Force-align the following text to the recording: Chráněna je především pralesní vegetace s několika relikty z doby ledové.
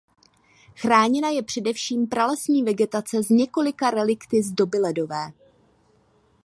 Chráněna 0.77 1.29
je 1.29 1.43
především 1.43 2.07
pralesní 2.07 2.63
vegetace 2.63 3.23
s 3.23 3.29
několika 3.29 3.89
relikty 3.91 4.43
z 4.43 4.51
doby 4.51 4.77
ledové. 4.79 5.31